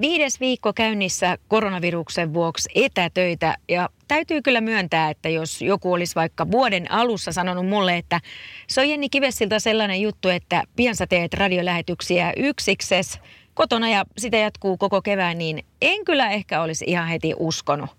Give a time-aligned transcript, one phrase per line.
[0.00, 6.50] Viides viikko käynnissä koronaviruksen vuoksi etätöitä ja täytyy kyllä myöntää, että jos joku olisi vaikka
[6.50, 8.20] vuoden alussa sanonut mulle, että
[8.68, 13.20] se on Jenni Kivessiltä sellainen juttu, että pian sä teet radiolähetyksiä yksikses
[13.54, 17.90] kotona ja sitä jatkuu koko kevään, niin en kyllä ehkä olisi ihan heti uskonut.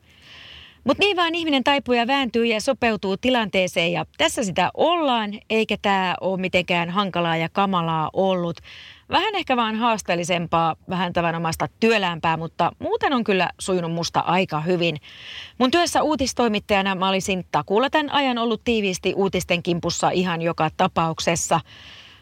[0.83, 5.77] Mutta niin vaan ihminen taipuu ja vääntyy ja sopeutuu tilanteeseen ja tässä sitä ollaan, eikä
[5.81, 8.57] tämä ole mitenkään hankalaa ja kamalaa ollut.
[9.11, 14.97] Vähän ehkä vaan haasteellisempaa, vähän tavanomaista työlämpää, mutta muuten on kyllä sujunut musta aika hyvin.
[15.57, 21.59] Mun työssä uutistoimittajana mä olisin takuulla tämän ajan ollut tiiviisti uutisten kimpussa ihan joka tapauksessa.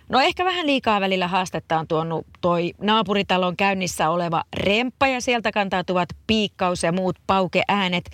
[0.10, 5.52] No ehkä vähän liikaa välillä haastetta on tuonut toi naapuritalon käynnissä oleva remppa ja sieltä
[5.52, 8.10] kantautuvat piikkaus ja muut paukeäänet.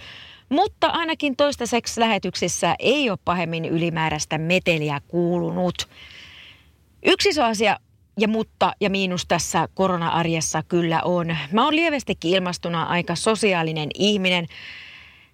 [0.50, 5.76] Mutta ainakin toistaiseksi lähetyksissä ei ole pahemmin ylimääräistä meteliä kuulunut.
[7.06, 7.78] Yksi iso asia
[8.20, 11.38] ja mutta ja miinus tässä korona-arjessa kyllä on.
[11.52, 14.46] Mä oon lievästikin ilmastuna aika sosiaalinen ihminen.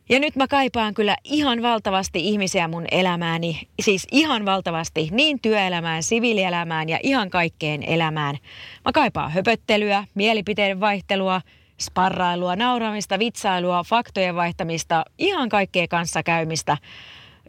[0.10, 6.04] Ja nyt mä kaipaan kyllä ihan valtavasti ihmisiä mun elämääni, siis ihan valtavasti niin työelämään,
[6.04, 8.38] siviilielämään ja ihan kaikkeen elämään.
[8.86, 11.42] Mä kaipaan höpöttelyä, mielipiteiden vaihtelua,
[11.82, 16.78] sparrailua, nauramista, vitsailua, faktojen vaihtamista, ihan kaikkea kanssakäymistä.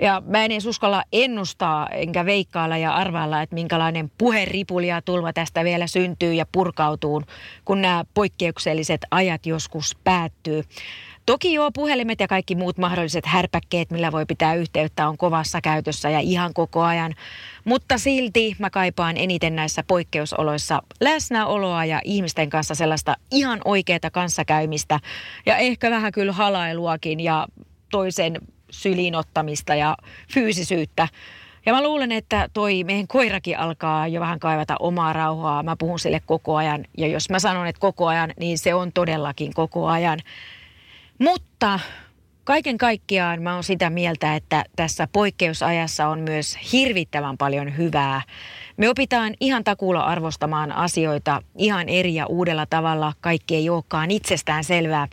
[0.00, 5.32] Ja mä en edes uskalla ennustaa enkä veikkailla ja arvailla, että minkälainen puheripuli ja tulva
[5.32, 7.22] tästä vielä syntyy ja purkautuu,
[7.64, 10.62] kun nämä poikkeukselliset ajat joskus päättyy.
[11.26, 16.10] Toki joo, puhelimet ja kaikki muut mahdolliset härpäkkeet, millä voi pitää yhteyttä, on kovassa käytössä
[16.10, 17.14] ja ihan koko ajan.
[17.64, 25.00] Mutta silti mä kaipaan eniten näissä poikkeusoloissa läsnäoloa ja ihmisten kanssa sellaista ihan oikeaa kanssakäymistä.
[25.46, 27.46] Ja ehkä vähän kyllä halailuakin ja
[27.90, 28.38] toisen
[28.72, 29.96] sylinottamista ja
[30.34, 31.08] fyysisyyttä.
[31.66, 35.62] Ja mä luulen, että toi meidän koirakin alkaa jo vähän kaivata omaa rauhaa.
[35.62, 36.84] Mä puhun sille koko ajan.
[36.98, 40.18] Ja jos mä sanon, että koko ajan, niin se on todellakin koko ajan.
[41.18, 41.80] Mutta
[42.44, 48.22] kaiken kaikkiaan mä oon sitä mieltä, että tässä poikkeusajassa on myös hirvittävän paljon hyvää.
[48.76, 53.12] Me opitaan ihan takuulla arvostamaan asioita ihan eri ja uudella tavalla.
[53.20, 55.08] Kaikki ei olekaan itsestään selvää.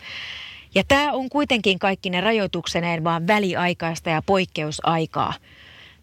[0.75, 5.33] Ja tämä on kuitenkin kaikki ne rajoitukseneen vaan väliaikaista ja poikkeusaikaa.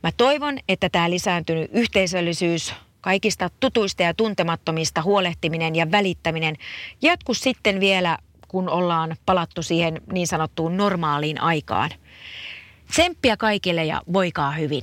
[0.02, 6.56] Mä toivon, että tämä lisääntynyt yhteisöllisyys, kaikista tutuista ja tuntemattomista huolehtiminen ja välittäminen
[7.02, 8.18] jatku sitten vielä,
[8.48, 11.90] kun ollaan palattu siihen niin sanottuun normaaliin aikaan.
[12.90, 14.82] Tsemppiä kaikille ja voikaa hyvin.